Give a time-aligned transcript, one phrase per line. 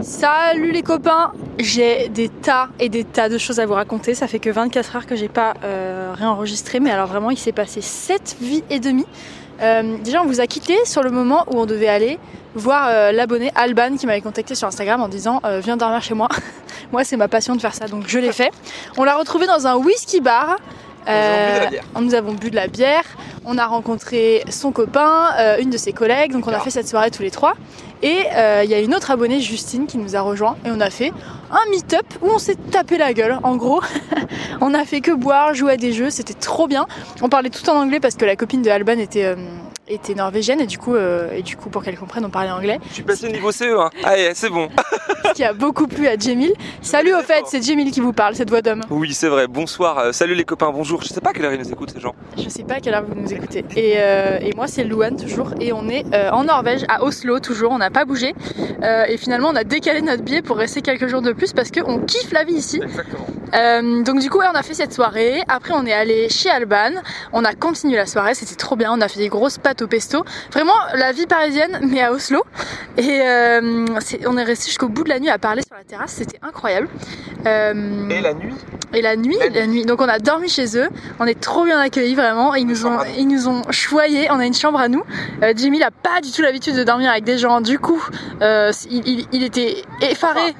[0.00, 4.14] Salut les copains, j'ai des tas et des tas de choses à vous raconter.
[4.14, 7.52] Ça fait que 24 heures que j'ai pas euh, réenregistré, mais alors vraiment il s'est
[7.52, 9.06] passé 7 vies et demie.
[9.60, 12.20] Euh, déjà on vous a quitté sur le moment où on devait aller
[12.54, 16.28] voir euh, l'abonné Alban qui m'avait contacté sur Instagram en disant viens dormir chez moi.
[16.92, 18.52] moi c'est ma passion de faire ça donc je l'ai fait.
[18.98, 20.58] On l'a retrouvé dans un whisky bar.
[22.00, 23.04] Nous avons bu de la bière.
[23.50, 26.32] On a rencontré son copain, euh, une de ses collègues.
[26.32, 27.54] Donc on a fait cette soirée tous les trois.
[28.02, 30.58] Et euh, il y a une autre abonnée, Justine, qui nous a rejoint.
[30.66, 31.14] Et on a fait
[31.50, 33.38] un meet-up où on s'est tapé la gueule.
[33.44, 33.80] En gros,
[34.60, 36.10] on a fait que boire, jouer à des jeux.
[36.10, 36.86] C'était trop bien.
[37.22, 39.36] On parlait tout en anglais parce que la copine de Alban était euh,
[39.88, 42.78] était norvégienne et du coup euh, et du coup pour qu'elle comprenne on parlait anglais
[42.88, 43.90] Je suis passé au niveau CE1.
[44.04, 44.68] Allez, c'est bon.
[45.24, 46.52] ce qui a beaucoup plu à Jemil
[46.82, 49.46] salut au fait c'est Jemil qui vous parle cette voix d'homme Oui, c'est vrai.
[49.46, 49.98] Bonsoir.
[49.98, 50.70] Euh, salut les copains.
[50.70, 51.02] Bonjour.
[51.02, 52.14] Je sais pas à quelle heure ils nous écoutent ces gens.
[52.36, 53.64] Je sais pas à quelle heure vous nous écoutez.
[53.76, 55.54] Et, euh, et moi, c'est Louane toujours.
[55.60, 57.72] Et on est euh, en Norvège, à Oslo toujours.
[57.72, 58.34] On n'a pas bougé.
[59.08, 62.00] Et finalement, on a décalé notre billet pour rester quelques jours de plus parce qu'on
[62.00, 62.80] kiffe la vie ici.
[62.82, 63.26] Exactement.
[63.54, 65.42] Euh, donc du coup, ouais, on a fait cette soirée.
[65.48, 66.90] Après, on est allé chez Alban.
[67.32, 68.34] On a continué la soirée.
[68.34, 68.92] C'était trop bien.
[68.92, 70.24] On a fait des grosses pâtes au pesto.
[70.52, 72.42] Vraiment, la vie parisienne, mais à Oslo.
[72.96, 73.86] Et euh,
[74.26, 76.12] on est resté jusqu'au bout de la nuit à parler sur la terrasse.
[76.12, 76.88] C'était incroyable.
[77.46, 78.54] Euh, Et la nuit?
[78.94, 79.84] et la nuit, La nuit.
[79.84, 80.88] Donc on a dormi chez eux.
[81.20, 82.54] On est trop bien accueillis vraiment.
[82.54, 84.28] Ils nous ont, ils nous ont choyé.
[84.30, 85.02] On a une chambre à nous.
[85.42, 87.60] Euh, Jimmy n'a pas du tout l'habitude de dormir avec des gens.
[87.60, 88.02] Du coup,
[88.42, 90.54] euh, il, il- il était effaré.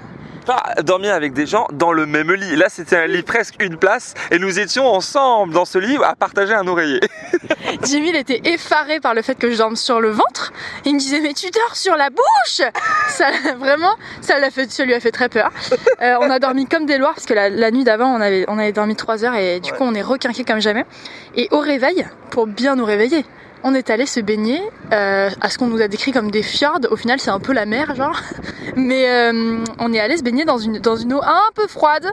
[0.83, 2.57] Dormir avec des gens dans le même lit.
[2.57, 6.15] Là, c'était un lit presque une place et nous étions ensemble dans ce lit à
[6.15, 7.01] partager un oreiller.
[7.85, 10.53] Jimmy il était effaré par le fait que je dorme sur le ventre.
[10.85, 12.63] Il me disait mais tu dors sur la bouche.
[13.09, 13.27] Ça
[13.59, 15.51] vraiment, ça l'a fait, ça lui a fait très peur.
[16.01, 18.97] Euh, on a dormi comme des loirs parce que la, nuit d'avant on avait, dormi
[18.97, 20.87] 3 heures et du coup on est requinqué comme jamais.
[21.37, 23.25] Et au réveil, pour bien nous réveiller.
[23.65, 24.63] On est allé se baigner
[24.93, 26.79] euh, à ce qu'on nous a décrit comme des fjords.
[26.91, 28.17] Au final, c'est un peu la mer, genre.
[28.79, 32.07] Mais euh, on est allé se baigner dans une, dans une eau un peu froide.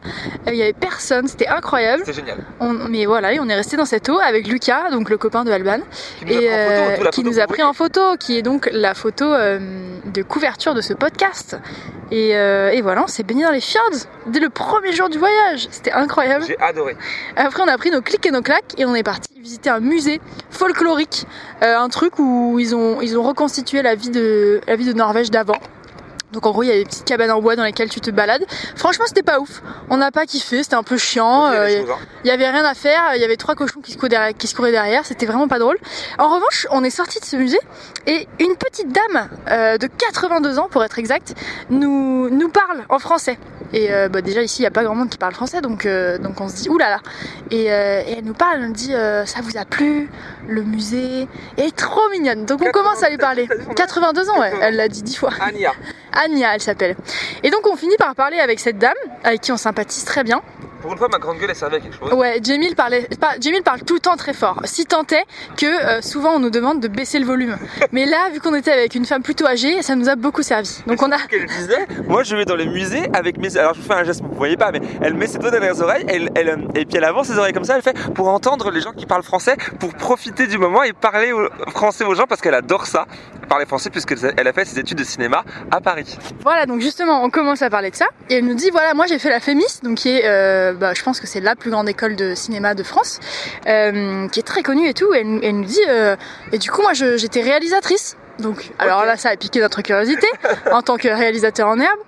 [0.47, 2.03] Euh, Il y avait personne, c'était incroyable.
[2.05, 2.37] C'était génial.
[2.59, 5.43] On- mais voilà, et on est resté dans cette eau avec Lucas, donc le copain
[5.43, 5.79] de Alban,
[6.19, 8.37] Qui nous a et pris en photo, euh, qui nous a pris en photo, qui
[8.37, 11.57] est donc la photo de couverture de ce podcast.
[12.11, 13.89] Et, euh, et voilà, on s'est baigné dans les fjords
[14.27, 15.67] dès le premier jour du voyage.
[15.71, 16.45] C'était incroyable.
[16.47, 16.95] J'ai adoré.
[17.35, 19.79] Après, on a pris nos clics et nos claques et on est parti visiter un
[19.79, 21.27] musée folklorique,
[21.63, 24.93] euh, un truc où ils ont ils ont reconstitué la vie de la vie de
[24.93, 25.57] Norvège d'avant.
[26.35, 28.11] Donc en gros, il y a des petites cabanes en bois dans lesquelles tu te
[28.11, 28.45] balades.
[28.75, 29.61] Franchement, c'était pas ouf.
[29.89, 31.51] On n'a pas kiffé, c'était un peu chiant.
[31.51, 31.97] Il y a euh, hein.
[32.23, 34.37] il y avait rien à faire, il y avait trois cochons qui se couraient derrière,
[34.37, 35.77] qui se couraient derrière, c'était vraiment pas drôle.
[36.19, 37.59] En revanche, on est sorti de ce musée
[38.07, 41.33] et une petite dame euh, de 82 ans pour être exact
[41.69, 43.37] nous nous parle en français.
[43.73, 45.85] Et euh, bah, déjà ici il y a pas grand monde qui parle français donc
[45.85, 46.99] euh, donc on se dit oulala.
[47.51, 50.09] Et, euh, et elle nous parle, elle nous dit euh, ça vous a plu
[50.47, 51.23] le musée?
[51.23, 52.45] Et elle est trop mignonne.
[52.45, 53.47] Donc on 80, commence à lui parler.
[53.47, 54.67] t'as dit son nom 82 ans ouais, 80.
[54.67, 55.31] elle l'a dit 10 fois.
[55.39, 55.71] Ania.
[56.15, 56.95] Anya elle s'appelle.
[57.43, 58.93] Et donc on finit par parler avec cette dame
[59.23, 60.41] avec qui on sympathise très bien.
[60.85, 62.13] Pour une fois, ma grande gueule, elle servait à quelque chose.
[62.13, 64.61] Ouais, Jamil parlait, pas, Jamil parle tout le temps très fort.
[64.65, 65.25] Si tant est
[65.57, 67.57] que euh, souvent on nous demande de baisser le volume.
[67.91, 70.83] Mais là, vu qu'on était avec une femme plutôt âgée, ça nous a beaucoup servi.
[70.85, 73.57] Donc on a, Ce qu'elle disait, moi je vais dans les musées avec mes.
[73.57, 75.59] Alors je vous fais un geste, vous voyez pas, mais elle met ses doigts dans
[75.59, 77.97] les oreilles, elle, elle, euh, et puis elle avance ses oreilles comme ça, elle fait
[78.13, 81.31] pour entendre les gens qui parlent français, pour profiter du moment et parler
[81.71, 83.07] français aux gens parce qu'elle adore ça,
[83.45, 86.04] parler français, puisqu'elle a fait ses études de cinéma à Paris.
[86.41, 89.05] Voilà, donc justement, on commence à parler de ça et elle nous dit voilà, moi
[89.07, 91.71] j'ai fait la FEMIS, donc qui est, euh, bah, je pense que c'est la plus
[91.71, 93.19] grande école de cinéma de France,
[93.67, 95.13] euh, qui est très connue et tout.
[95.13, 96.15] Et elle, nous- dit euh,
[96.51, 98.17] et du coup moi j'étais réalisatrice.
[98.39, 100.27] Donc, alors là, ça a piqué notre curiosité
[100.71, 101.99] en tant que réalisateur en herbe.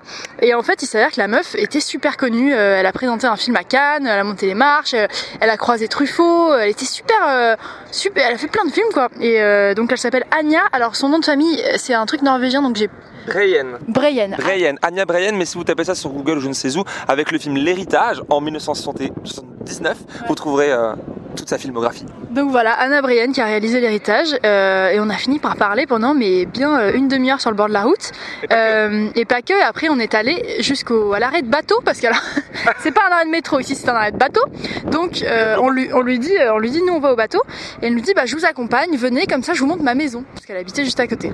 [0.42, 2.54] Et en fait, il s'avère que la meuf était super connue.
[2.54, 5.08] Euh, elle a présenté un film à Cannes, elle a monté les marches, euh,
[5.40, 6.54] elle a croisé Truffaut.
[6.56, 7.56] Elle était super, euh,
[7.92, 8.26] super.
[8.28, 9.10] Elle a fait plein de films, quoi.
[9.22, 10.62] Et euh, donc, elle s'appelle Anya.
[10.74, 12.90] Alors, son nom de famille, euh, c'est un truc norvégien, donc j'ai
[13.28, 13.78] Breyen.
[13.90, 14.30] Breyen.
[14.38, 16.84] Breyen, Anya Breyen, mais si vous tapez ça sur Google ou je ne sais où,
[17.10, 19.98] avec le film L'Héritage en 1979,
[20.30, 20.94] vous trouverez euh,
[21.38, 22.06] toute sa filmographie.
[22.32, 24.36] Donc voilà, Anna Breyen qui a réalisé l'héritage.
[24.46, 27.56] euh, et on a fini par parler pendant mais bien euh, une demi-heure sur le
[27.56, 28.12] bord de la route.
[28.44, 28.60] Et pas que.
[28.60, 29.64] Euh, et pas que.
[29.68, 32.08] Après, on est allé jusqu'au à l'arrêt de bateau parce que
[32.80, 34.42] c'est pas un arrêt de métro ici, c'est un arrêt de bateau.
[34.92, 37.42] Donc euh, on lui on lui dit on lui dit nous on va au bateau
[37.82, 39.96] et elle nous dit bah je vous accompagne, venez comme ça je vous montre ma
[39.96, 41.32] maison parce qu'elle habitait juste à côté.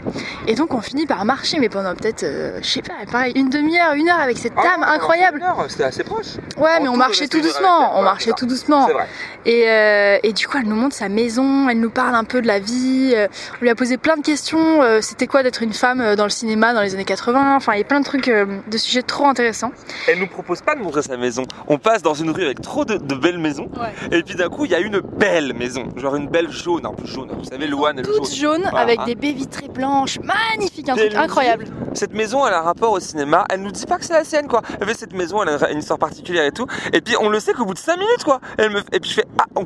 [0.47, 2.25] Et donc on finit par marcher mais pendant peut-être
[2.61, 5.43] je sais pas pareil une demi-heure, une heure avec cette dame Ah, incroyable.
[5.67, 6.37] C'était assez proche.
[6.57, 8.87] Ouais En mais on marchait tout doucement, on marchait tout doucement.
[8.87, 9.07] C'est vrai.
[9.45, 12.41] Et, euh, et du coup, elle nous montre sa maison, elle nous parle un peu
[12.41, 13.13] de la vie.
[13.15, 13.27] euh,
[13.59, 14.81] on lui a posé plein de questions.
[14.81, 17.79] euh, C'était quoi d'être une femme dans le cinéma dans les années 80 Enfin, il
[17.79, 19.71] y a plein de trucs, de sujets trop intéressants.
[20.07, 21.43] Elle nous propose pas de montrer sa maison.
[21.67, 23.69] On passe dans une rue avec trop de, de belles maisons.
[24.11, 25.83] Et puis d'un coup, il y a une belle maison.
[25.95, 27.29] Genre une belle jaune, un peu jaune.
[27.37, 28.65] Vous savez, Louane, elle Toute jaune.
[28.75, 31.65] avec des baies vitrées blanches, magnifique, un truc incroyable.
[31.93, 33.45] Cette maison, elle a un rapport au cinéma.
[33.49, 34.61] Elle nous dit pas que c'est la sienne, quoi.
[34.79, 36.65] Elle fait cette maison, elle a une histoire particulière et tout.
[36.91, 38.39] Et puis on le sait qu'au bout de 5 minutes, quoi.
[38.57, 38.79] Elle me...
[38.91, 39.65] Et puis je fais, ah, on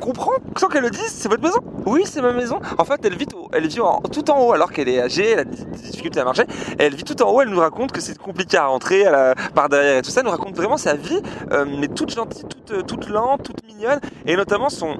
[0.57, 2.59] sans qu'elle le dise, c'est votre maison Oui, c'est ma maison.
[2.77, 5.39] En fait, elle vit, elle vit en- tout en haut alors qu'elle est âgée, elle
[5.39, 6.43] a des difficultés à marcher.
[6.79, 9.35] Elle vit tout en haut, elle nous raconte que c'est compliqué à rentrer elle a-
[9.53, 10.21] par derrière et tout ça.
[10.21, 11.21] Elle nous raconte vraiment sa vie,
[11.51, 13.99] euh, mais toute gentille, toute, toute lente, toute mignonne.
[14.25, 14.95] Et notamment son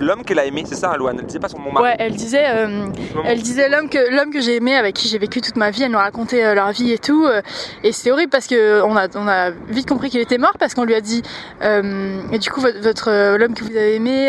[0.00, 1.16] l'homme qu'elle a aimé, c'est ça, Louane.
[1.20, 1.84] Elle disait pas son mon mari.
[1.84, 2.86] Ouais, elle disait, euh,
[3.24, 5.82] elle disait l'homme que l'homme que j'ai aimé, avec qui j'ai vécu toute ma vie.
[5.82, 7.24] Elle nous racontait euh, leur vie et tout.
[7.26, 7.42] euh,
[7.84, 10.74] et c'est horrible parce que on a on a vite compris qu'il était mort parce
[10.74, 11.22] qu'on lui a dit.
[11.62, 14.26] euh, et du coup, votre, votre, l'homme que vous avez aimé,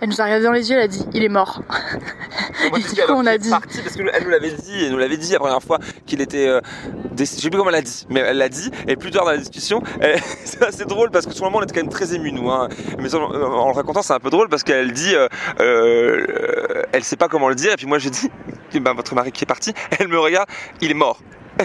[0.00, 0.76] elle nous a regardé dans les yeux.
[0.76, 1.62] Elle a dit, il est mort.
[2.68, 5.16] Moi, Et du coup, on a dit- parce qu'elle nous l'avait dit, elle nous l'avait
[5.16, 6.46] dit la première fois qu'il était.
[6.46, 6.60] Euh,
[7.18, 8.70] je sais plus comment elle l'a dit, mais elle l'a dit.
[8.88, 11.60] Et plus tard dans la discussion, elle- c'est assez drôle parce que sur le moment
[11.60, 12.50] on était quand même très émus nous.
[12.50, 12.68] Hein.
[12.98, 15.28] Mais en, en le racontant, c'est un peu drôle parce qu'elle dit, euh,
[15.60, 17.72] euh, elle sait pas comment le dire.
[17.72, 18.30] Et puis moi je dis,
[18.74, 20.48] ben, votre mari qui est parti, elle me regarde,
[20.80, 21.18] il est mort.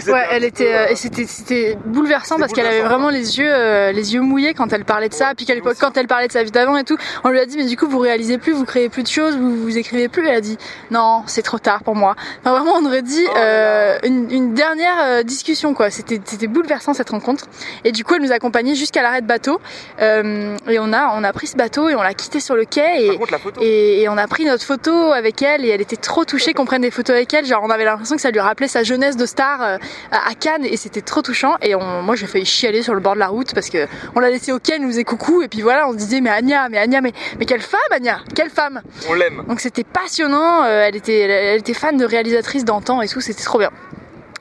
[0.08, 3.92] Ouais, elle était euh, et c'était c'était bouleversant parce qu'elle avait vraiment les yeux euh,
[3.92, 6.44] les yeux mouillés quand elle parlait de ça, puis qu'elle quand elle parlait de sa
[6.44, 6.98] vie d'avant et tout.
[7.24, 9.36] On lui a dit mais du coup vous réalisez plus, vous créez plus de choses,
[9.38, 10.28] vous vous écrivez plus.
[10.28, 10.58] Elle a dit
[10.92, 12.16] non, c'est trop tard pour moi.
[12.42, 15.90] Enfin vraiment on aurait dit Oh euh, une, une dernière euh, discussion quoi.
[15.90, 17.46] C'était c'était bouleversant cette rencontre.
[17.84, 19.60] Et du coup elle nous accompagnait jusqu'à l'arrêt de bateau
[20.02, 22.66] Euh, et on a on a pris ce bateau et on l'a quitté sur le
[22.66, 23.62] quai et Par contre la photo.
[23.62, 26.66] et, et on a pris notre photo avec elle et elle était trop touchée qu'on
[26.66, 27.46] prenne des photos avec elle.
[27.46, 29.78] Genre on avait l'impression que ça lui rappelait sa jeunesse de star euh,
[30.12, 31.56] à Cannes et c'était trop touchant.
[31.62, 34.20] Et on, moi j'ai failli chialer sur le bord de la route parce que on
[34.20, 36.30] l'a laissé au quai, elle nous faisait coucou et puis voilà on se disait mais
[36.30, 38.82] Anya, mais Anya, mais, mais quelle femme Anya, quelle femme.
[39.10, 39.44] On l'aime.
[39.48, 40.64] Donc c'était passionnant.
[40.64, 43.72] euh, elle était elle était fan de réalisatrice d'antan et tout, c'était trop bien.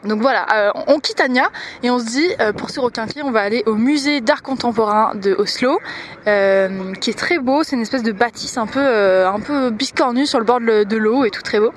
[0.04, 1.50] Donc voilà, euh, on quitte Anya
[1.82, 5.14] et on se dit, euh, pour ce requin on va aller au musée d'art contemporain
[5.14, 5.78] de Oslo,
[6.26, 7.62] euh, qui est très beau.
[7.62, 8.80] C'est une espèce de bâtisse un peu,
[9.26, 11.72] un peu biscornue sur le bord de l'eau et tout très beau.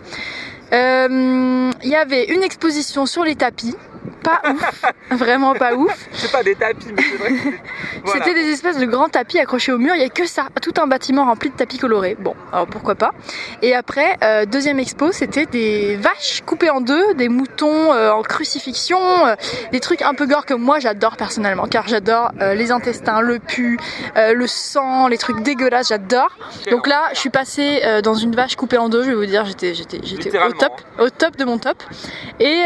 [0.74, 3.76] Euh, Il y avait une exposition sur les tapis,
[4.18, 4.82] pas ouf,
[5.12, 6.08] vraiment pas ouf.
[6.14, 7.30] C'est pas des tapis, mais c'est vrai.
[7.30, 7.60] que c'est-
[8.04, 8.24] Voilà.
[8.26, 9.94] C'était des espèces de grands tapis accrochés au mur.
[9.96, 12.16] Il y a que ça, tout un bâtiment rempli de tapis colorés.
[12.20, 13.12] Bon, alors pourquoi pas.
[13.62, 18.22] Et après, euh, deuxième expo, c'était des vaches coupées en deux, des moutons euh, en
[18.22, 19.36] crucifixion, euh,
[19.72, 23.78] des trucs un peu gore que moi j'adore personnellement, car j'adore les intestins, le pu,
[24.16, 26.30] le sang, les trucs dégueulasses, j'adore.
[26.72, 29.04] Donc là, je suis passée dans une vache coupée en deux.
[29.04, 31.84] Je vais vous dire, j'étais, j'étais, j'étais au top, au top de mon top.
[32.40, 32.64] Et,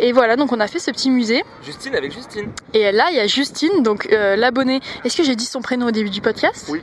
[0.00, 1.42] et voilà, donc on a fait ce petit musée.
[1.64, 2.50] Justine avec Justine.
[2.74, 4.80] Et là, il y a Justine, donc euh, l'abonnée.
[5.04, 6.68] Est-ce que j'ai dit son prénom au début du podcast?
[6.70, 6.80] Oui.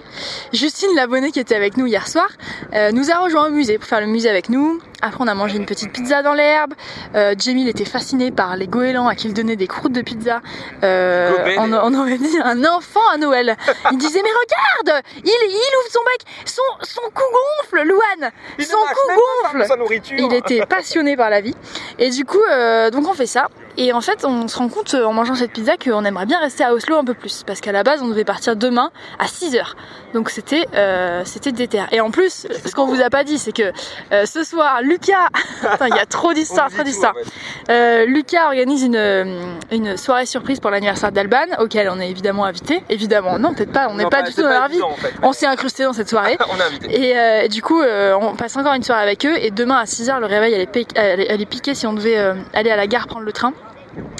[0.53, 2.29] Justine, l'abonnée qui était avec nous hier soir,
[2.73, 4.79] euh, nous a rejoint au musée pour faire le musée avec nous.
[5.01, 6.73] Après, on a mangé une petite pizza dans l'herbe.
[7.15, 10.41] Euh, Jamil était fasciné par les goélands à qui il donnait des croûtes de pizza.
[10.83, 13.55] Euh, on, on aurait dit un enfant à Noël.
[13.91, 18.65] Il disait mais regarde, il, il ouvre son bec, son, son cou gonfle, Louane, Il
[18.65, 19.13] son cou
[19.43, 19.65] gonfle.
[19.67, 20.17] Sa nourriture.
[20.19, 21.55] Il était passionné par la vie.
[21.97, 23.47] Et du coup, euh, donc on fait ça.
[23.77, 26.39] Et en fait, on se rend compte euh, en mangeant cette pizza qu'on aimerait bien
[26.39, 27.43] rester à Oslo un peu plus.
[27.45, 29.73] Parce qu'à la base, on devait partir demain à 6h.
[30.13, 31.83] Donc c'était euh, c'était déter.
[31.91, 33.71] Et en plus, ce qu'on vous a pas dit, c'est que
[34.11, 35.27] euh, ce soir, Lucas...
[35.89, 37.15] Il y a trop d'histoires, trop d'histoires.
[37.19, 37.71] en fait.
[37.71, 42.45] Euh, Lucas organise une, euh, une soirée surprise pour l'anniversaire d'Alban, auquel on est évidemment
[42.45, 42.83] invité.
[42.89, 44.75] Évidemment, non, peut-être pas, on n'est pas du tout dans leur vie.
[44.75, 45.13] évident, en fait.
[45.21, 46.37] On s'est incrusté dans cette soirée.
[46.51, 47.01] On est invité.
[47.01, 49.35] Et euh, du coup, euh, on passe encore une soirée avec eux.
[49.39, 52.75] Et demain à 6h, le réveil allait, allait piquer si on devait euh, aller à
[52.75, 53.53] la gare prendre le train.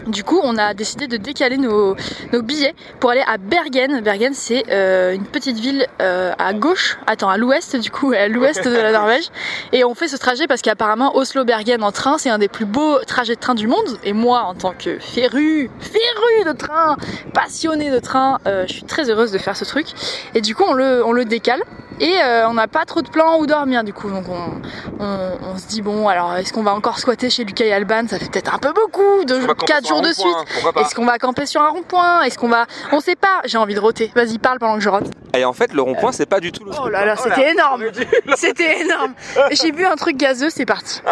[0.10, 1.96] Du coup, on a décidé de décaler nos,
[2.34, 4.02] billets pour aller à Bergen.
[4.02, 8.28] Bergen, c'est euh, une petite ville euh, à gauche, attends, à l'ouest, du coup, à
[8.28, 9.30] l'ouest de la Norvège.
[9.72, 12.98] Et on fait ce trajet parce qu'apparemment, Oslo-Bergen en train, c'est un des plus beaux
[13.06, 14.00] trajets de train du monde.
[14.04, 16.98] Et moi, en tant que féru, féru de train,
[17.34, 19.88] passionnée de train, euh, je suis très heureuse de faire ce truc.
[20.34, 21.62] Et du coup, on le décale.
[22.00, 24.10] Et euh, on n'a pas trop de plans où dormir du coup.
[24.10, 24.62] Donc on,
[25.00, 28.08] on, on se dit bon alors est-ce qu'on va encore squatter chez Lucas et Alban?
[28.08, 30.14] Ça fait peut-être un peu beaucoup, de On va camper 4 sur un jours de
[30.14, 30.78] suite.
[30.78, 32.22] Est-ce qu'on va camper sur un rond-point?
[32.24, 32.66] Est-ce qu'on va...
[32.92, 34.12] On sait pas, j'ai envie de roter.
[34.16, 35.08] Vas-y parle pendant que je rote.
[35.36, 37.84] Et en fait, le rond-point, c'est pas du tout le Oh là là, c'était énorme
[38.36, 39.14] C'était énorme
[39.52, 41.02] J'ai bu un truc gazeux, c'est parti.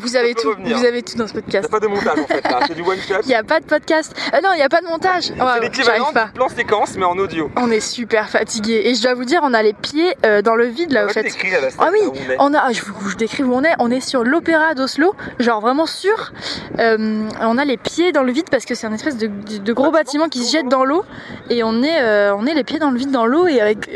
[0.00, 0.76] Vous avez tout, revenir.
[0.76, 1.66] vous avez tout dans ce Il n'y podcast.
[1.66, 3.14] a pas de montage en fait là, c'est du one shot.
[3.24, 4.14] Il n'y a pas de podcast.
[4.34, 5.24] Euh, non, il n'y a pas de montage.
[5.24, 7.50] C'est Ouais, ouais, l'équivalent du plan séquence mais en audio.
[7.56, 10.54] On est super fatigué et je dois vous dire, on a les pieds euh, dans
[10.54, 11.22] le vide là, au fait.
[11.22, 11.98] là, Ah oui,
[12.38, 13.74] on a, ah, je vous, je décris où on est.
[13.78, 16.32] On est sur l'opéra d'Oslo, genre vraiment sûr.
[16.78, 19.58] Euh, on a les pieds dans le vide parce que c'est un espèce de, de-
[19.58, 21.04] de gros bâtiment qui se jette dans l'eau
[21.50, 23.88] et on est, euh, on est les pieds dans le vide dans l'eau et avec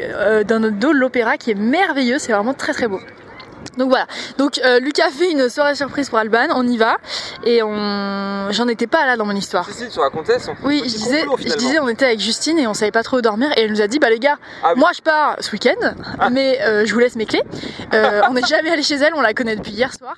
[0.47, 2.19] dans notre dos l'opéra qui est merveilleux.
[2.19, 3.01] C'est vraiment très très beau.
[3.79, 4.07] Donc voilà.
[4.39, 6.47] Donc euh, Lucas fait une soirée surprise pour Alban.
[6.55, 6.97] On y va
[7.45, 9.67] et on, j'en étais pas là dans mon histoire.
[9.71, 12.59] Si, si, tu racontais son Oui, je disais, complot, je disais, on était avec Justine
[12.59, 14.37] et on savait pas trop où dormir et elle nous a dit, bah les gars,
[14.63, 14.81] Ah oui.
[14.81, 16.31] moi je pars ce week-end, Ah.
[16.31, 17.43] mais euh, je vous laisse mes clés.
[17.95, 20.17] Euh, on n'est jamais allé chez elle, on la connaît depuis hier soir.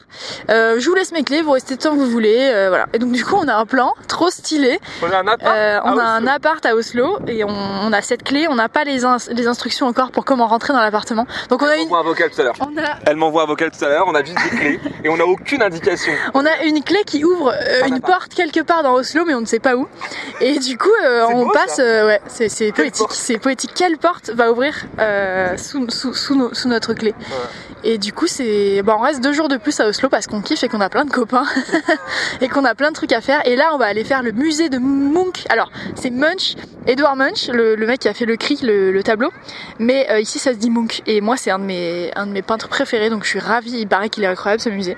[0.50, 2.87] Euh, je vous laisse mes clés, vous restez tant que vous voulez, euh, voilà.
[2.93, 4.79] Et donc du coup, on a un plan trop stylé.
[5.03, 5.43] On a un appart.
[5.57, 6.31] Euh, on à a un Oslo.
[6.35, 8.47] appart à Oslo et on, on a cette clé.
[8.49, 11.26] On n'a pas les, ins- les instructions encore pour comment rentrer dans l'appartement.
[11.49, 12.55] Donc on a Elle une, m'envoie un vocal tout à l'heure.
[12.61, 15.09] on a Elle m'envoie un vocal tout à l'heure, on a juste des clés et
[15.09, 16.12] on n'a aucune indication.
[16.35, 19.35] On a une clé qui ouvre euh, Un une porte quelque part dans Oslo, mais
[19.35, 19.87] on ne sait pas où.
[20.40, 21.78] Et du coup, euh, on beau, passe.
[21.78, 23.07] euh, ouais, c'est poétique.
[23.11, 23.73] C'est poétique.
[23.75, 24.75] Quelle porte va ouvrir
[25.57, 27.14] sous, sous, sous, nos- sous notre clé
[27.85, 28.83] Et du coup, c'est.
[28.83, 30.88] Bon, on reste deux jours de plus à Oslo parce qu'on kiffe et qu'on a
[30.88, 31.47] plein de copains
[32.40, 33.47] et qu'on a plein de trucs à faire.
[33.47, 35.45] Et là, on va aller faire le musée de Munch.
[35.50, 36.55] Alors, c'est Munch,
[36.87, 39.31] Edouard Munch, le, le mec qui a fait le cri, le, le tableau.
[39.78, 41.02] Mais ici, ça se dit Munch.
[41.07, 43.78] Et moi, c'est un de mes un de mes peintres préférés, donc je suis ravie.
[43.80, 44.97] Il paraît qu'il est incroyable ce musée.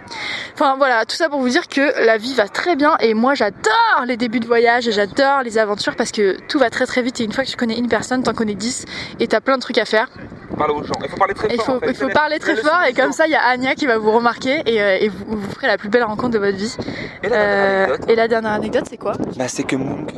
[0.55, 3.35] Enfin voilà, tout ça pour vous dire que la vie va très bien et moi
[3.35, 7.03] j'adore les débuts de voyage et j'adore les aventures parce que tout va très très
[7.03, 8.85] vite et une fois que tu connais une personne, t'en connais 10
[9.21, 10.09] et t'as plein de trucs à faire.
[10.57, 10.95] Parle aux gens.
[11.05, 11.65] Il faut parler très il fort.
[11.67, 11.91] faut, en fait.
[11.91, 14.11] il faut parler très fort et comme ça il y a Anya qui va vous
[14.11, 16.75] remarquer et, euh, et vous, vous ferez la plus belle rencontre de votre vie.
[17.23, 19.13] Et la dernière Euh, anecdote et la dernière anecdote c'est quoi?
[19.37, 20.11] Bah, c'est que Munch,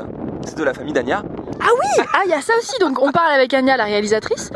[0.47, 1.23] c'est de la famille d'Ania.
[1.63, 4.51] Ah il y a ça aussi donc on parle avec Anya la réalisatrice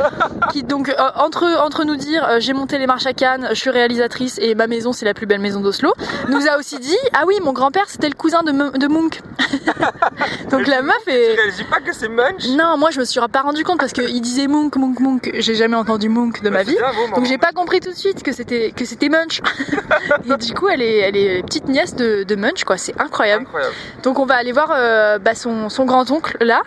[0.50, 3.70] qui donc euh, entre nous dire euh, j'ai monté les marches à Cannes, je suis
[3.70, 5.92] réalisatrice et ma maison c'est la plus belle maison d'Oslo,
[6.28, 9.20] nous a aussi dit ah oui mon grand-père c'était le cousin de, Mu- de Munch.
[10.50, 13.20] donc la meuf Tu est réalises pas que c'est Munch Non, moi je me suis
[13.32, 15.30] pas rendu compte parce qu'il disait Monk, Monk, Monk.
[15.34, 16.76] J'ai jamais entendu Monk de Bah, ma vie.
[17.14, 19.40] Donc j'ai pas compris tout de suite que c'était que c'était Munch.
[20.24, 22.76] Et du coup, elle est elle est petite nièce de, de Munch quoi.
[22.76, 23.44] C'est incroyable.
[23.44, 23.74] Incroyable.
[24.02, 26.62] Donc on va aller voir euh, bah, son, son grand oncle là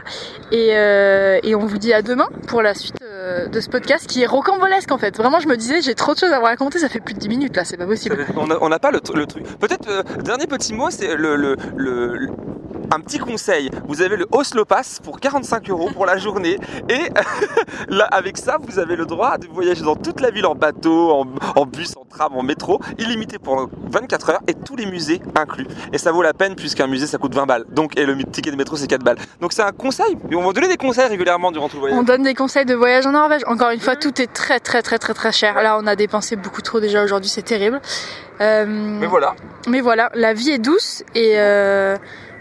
[0.52, 4.08] et, euh, et on vous dit à demain pour la suite euh, de ce podcast
[4.08, 5.16] qui est rocambolesque en fait.
[5.18, 6.80] Vraiment, je me disais j'ai trop de choses à vous raconter.
[6.80, 8.26] Ça fait plus de 10 minutes là, c'est pas possible.
[8.36, 9.44] On n'a pas le, le truc.
[9.60, 12.30] Peut-être, dernier petit mot, c'est le, le, le- le-
[12.92, 13.70] un petit conseil.
[13.88, 16.58] Vous avez le Oslo Pass pour 45 euros pour la journée.
[16.90, 17.10] Et
[17.90, 21.12] là, avec ça, vous avez le droit de voyager dans toute la ville en bateau,
[21.12, 21.26] en,
[21.56, 25.68] en bus, en tram, en métro, illimité pendant 24 heures et tous les musées inclus.
[25.94, 27.66] Et ça vaut la peine puisqu'un musée ça coûte 20 balles.
[27.70, 29.18] Donc, et le ticket de métro c'est 4 balles.
[29.42, 30.18] Donc c'est un conseil.
[30.32, 32.00] Et on va donner des conseils régulièrement durant tout le voyage.
[32.00, 33.42] On donne des conseils de voyage en Norvège.
[33.48, 35.62] Encore une fois, tout est très très très très très cher.
[35.62, 37.82] Là, on a dépensé beaucoup trop déjà aujourd'hui, c'est terrible.
[38.40, 39.36] Euh, Mais voilà.
[39.68, 41.98] mais voilà, la vie est douce et euh,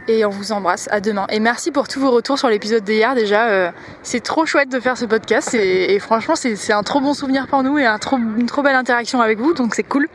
[0.08, 0.88] et on vous embrasse.
[0.90, 1.26] À demain.
[1.30, 3.14] Et merci pour tous vos retours sur l'épisode d'hier.
[3.14, 3.70] Déjà, euh,
[4.02, 7.46] c'est trop chouette de faire ce podcast et, et franchement, c'est un trop bon souvenir
[7.46, 9.52] pour nous et un trop, une trop belle interaction avec vous.
[9.54, 10.08] Donc c'est cool.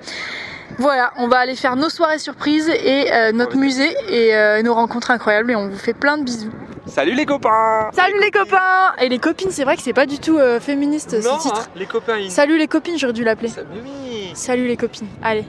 [0.77, 4.73] Voilà, on va aller faire nos soirées surprises et euh, notre musée et euh, nos
[4.73, 6.51] rencontres incroyables et on vous fait plein de bisous.
[6.87, 10.17] Salut les copains Salut les copains Et les copines, c'est vrai que c'est pas du
[10.17, 11.61] tout euh, féministe Non, ce titre.
[11.67, 12.31] hein, les copains, ils...
[12.31, 13.51] Salut les copines, j'aurais dû l'appeler.
[14.33, 15.07] Salut les copines.
[15.21, 15.45] Allez.